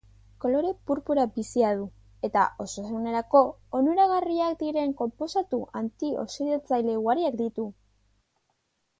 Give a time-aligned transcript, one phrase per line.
[0.43, 1.83] Kolore purpura bizia du,
[2.29, 3.41] eta osasunerako
[3.79, 7.67] onuragarriak diren konposatu antioxidatzaile ugariak ditu.